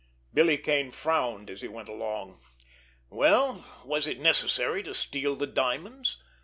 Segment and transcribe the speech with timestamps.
[0.33, 2.39] Billy Kane frowned, as he went along.
[3.11, 6.17] Well, was it necessary to steal the diamonds?